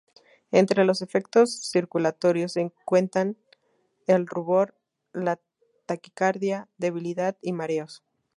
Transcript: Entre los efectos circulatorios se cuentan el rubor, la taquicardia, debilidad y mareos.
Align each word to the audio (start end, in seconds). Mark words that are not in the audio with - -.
Entre 0.49 0.83
los 0.83 1.03
efectos 1.03 1.69
circulatorios 1.69 2.53
se 2.53 2.73
cuentan 2.85 3.37
el 4.07 4.25
rubor, 4.25 4.73
la 5.13 5.39
taquicardia, 5.85 6.67
debilidad 6.79 7.37
y 7.43 7.53
mareos. 7.53 8.03